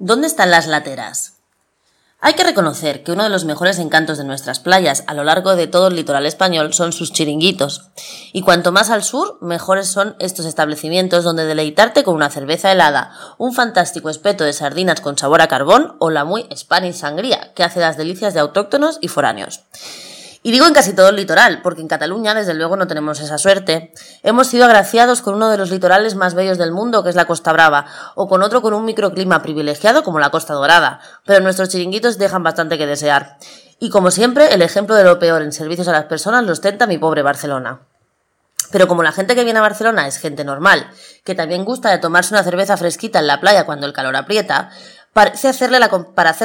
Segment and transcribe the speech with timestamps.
[0.00, 1.32] ¿Dónde están las lateras?
[2.20, 5.56] Hay que reconocer que uno de los mejores encantos de nuestras playas a lo largo
[5.56, 7.90] de todo el litoral español son sus chiringuitos.
[8.32, 13.10] Y cuanto más al sur, mejores son estos establecimientos donde deleitarte con una cerveza helada,
[13.38, 17.64] un fantástico espeto de sardinas con sabor a carbón o la muy Spanish sangría, que
[17.64, 19.64] hace las delicias de autóctonos y foráneos.
[20.42, 23.38] Y digo en casi todo el litoral, porque en Cataluña desde luego no tenemos esa
[23.38, 23.92] suerte.
[24.22, 27.26] Hemos sido agraciados con uno de los litorales más bellos del mundo, que es la
[27.26, 31.70] Costa Brava, o con otro con un microclima privilegiado como la Costa Dorada, pero nuestros
[31.70, 33.38] chiringuitos dejan bastante que desear.
[33.80, 36.86] Y como siempre, el ejemplo de lo peor en servicios a las personas lo ostenta
[36.86, 37.80] mi pobre Barcelona.
[38.70, 40.90] Pero como la gente que viene a Barcelona es gente normal,
[41.24, 44.70] que también gusta de tomarse una cerveza fresquita en la playa cuando el calor aprieta,
[45.12, 45.80] Para hacerle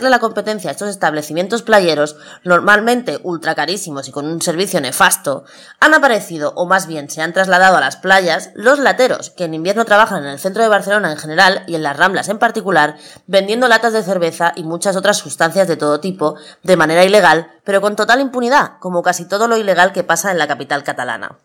[0.09, 5.44] la competencia a estos establecimientos playeros, normalmente ultra carísimos y con un servicio nefasto,
[5.80, 9.53] han aparecido, o más bien se han trasladado a las playas, los lateros, que en
[9.53, 12.98] invierno trabajan en el centro de Barcelona en general y en las Ramblas en particular,
[13.27, 17.81] vendiendo latas de cerveza y muchas otras sustancias de todo tipo, de manera ilegal, pero
[17.81, 21.38] con total impunidad, como casi todo lo ilegal que pasa en la capital catalana.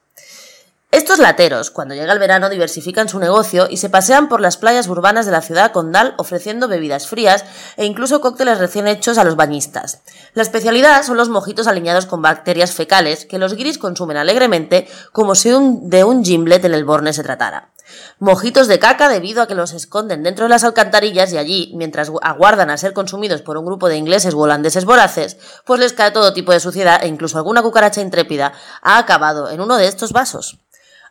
[0.91, 4.89] Estos lateros, cuando llega el verano, diversifican su negocio y se pasean por las playas
[4.89, 7.45] urbanas de la ciudad condal ofreciendo bebidas frías
[7.77, 10.01] e incluso cócteles recién hechos a los bañistas.
[10.33, 15.35] La especialidad son los mojitos aliñados con bacterias fecales que los guiris consumen alegremente como
[15.35, 17.71] si de un gimlet en el Borne se tratara.
[18.19, 22.11] Mojitos de caca debido a que los esconden dentro de las alcantarillas y allí, mientras
[22.23, 26.11] aguardan a ser consumidos por un grupo de ingleses o holandeses voraces, pues les cae
[26.11, 28.53] todo tipo de suciedad e incluso alguna cucaracha intrépida
[28.83, 30.59] ha acabado en uno de estos vasos.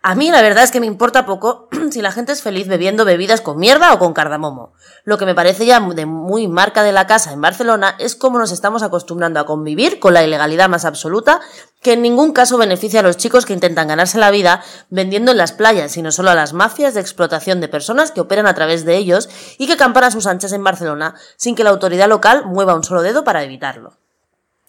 [0.02, 3.06] A mí la verdad es que me importa poco si la gente es feliz bebiendo
[3.06, 4.74] bebidas con mierda o con cardamomo.
[5.04, 8.40] Lo que me parece ya de muy marca de la casa en Barcelona es cómo
[8.40, 11.42] nos estamos acostumbrando a convivir con la ilegalidad más absoluta,
[11.82, 15.38] que en ningún caso beneficia a los chicos que intentan ganarse la vida vendiendo en
[15.38, 18.86] las playas, sino solo a las mafias de explotación de personas que operan a través
[18.86, 22.46] de ellos y que campan a sus anchas en Barcelona sin que la autoridad local
[22.46, 23.98] mueva un solo dedo para evitarlo.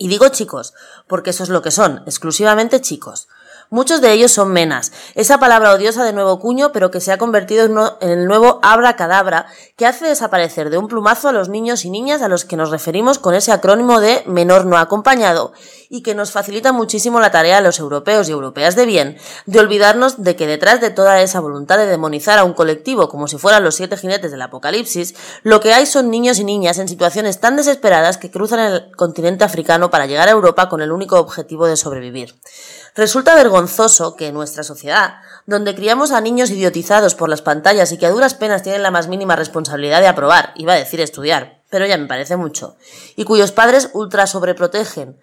[0.00, 0.74] Y digo chicos,
[1.08, 3.28] porque eso es lo que son, exclusivamente chicos.
[3.70, 7.18] Muchos de ellos son menas, esa palabra odiosa de nuevo cuño, pero que se ha
[7.18, 7.66] convertido
[8.00, 9.44] en, el nuevo abracadabra,
[9.76, 12.70] que hace desaparecer de un plumazo a los niños y niñas a los que nos
[12.70, 15.52] referimos con ese acrónimo de menor no acompañado,
[15.90, 19.60] y que nos facilita muchísimo la tarea a los europeos y europeas de bien, de
[19.60, 23.36] olvidarnos de que detrás de toda esa voluntad de demonizar a un colectivo como si
[23.36, 27.38] fueran los siete jinetes del apocalipsis, lo que hay son niños y niñas en situaciones
[27.38, 31.66] tan desesperadas que cruzan el continente africano para llegar a Europa con el único objetivo
[31.66, 32.34] de sobrevivir.
[32.98, 37.96] Resulta vergonzoso que en nuestra sociedad, donde criamos a niños idiotizados por las pantallas y
[37.96, 41.57] que a duras penas tienen la más mínima responsabilidad de aprobar, iba a decir estudiar,
[41.70, 42.76] pero ya me parece mucho,
[43.16, 45.18] y cuyos padres ultra sobreprotegen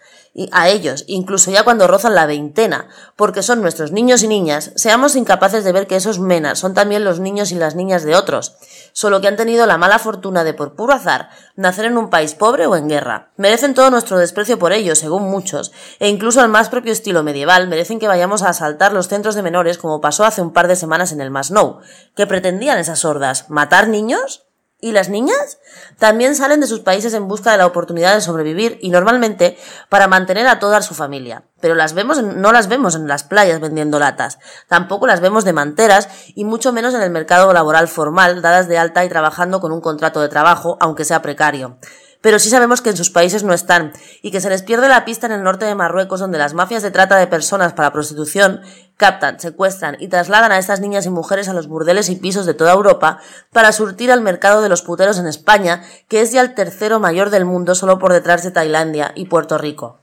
[0.51, 5.15] a ellos, incluso ya cuando rozan la veintena, porque son nuestros niños y niñas, seamos
[5.15, 8.57] incapaces de ver que esos menas son también los niños y las niñas de otros,
[8.91, 12.33] solo que han tenido la mala fortuna de por puro azar nacer en un país
[12.33, 13.29] pobre o en guerra.
[13.37, 17.67] Merecen todo nuestro desprecio por ellos, según muchos, e incluso al más propio estilo medieval
[17.69, 20.75] merecen que vayamos a asaltar los centros de menores como pasó hace un par de
[20.75, 21.79] semanas en el Masnou.
[22.15, 23.49] ¿Qué pretendían esas hordas?
[23.49, 24.44] ¿Matar niños?
[24.85, 25.57] ¿Y las niñas?
[25.97, 29.57] También salen de sus países en busca de la oportunidad de sobrevivir y normalmente
[29.89, 31.45] para mantener a toda su familia.
[31.59, 34.37] Pero las vemos, no las vemos en las playas vendiendo latas.
[34.67, 38.77] Tampoco las vemos de manteras y mucho menos en el mercado laboral formal, dadas de
[38.77, 41.79] alta y trabajando con un contrato de trabajo, aunque sea precario
[42.25, 43.93] pero sí sabemos que en sus países no están,
[44.23, 46.81] y que se les pierde la pista en el norte de Marruecos, donde las mafias
[46.81, 48.61] de trata de personas para prostitución
[48.97, 52.55] captan, secuestran y trasladan a estas niñas y mujeres a los burdeles y pisos de
[52.55, 53.19] toda Europa
[53.53, 57.29] para surtir al mercado de los puteros en España, que es ya el tercero mayor
[57.29, 59.99] del mundo solo por detrás de Tailandia y Puerto Rico.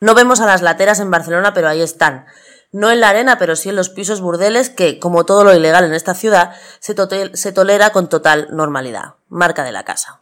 [0.00, 2.26] No vemos a las lateras en Barcelona, pero ahí están.
[2.72, 5.84] No en la arena, pero sí en los pisos burdeles que, como todo lo ilegal
[5.84, 6.96] en esta ciudad, se,
[7.34, 9.14] se tolera con total normalidad.
[9.28, 10.18] Marca de la casa.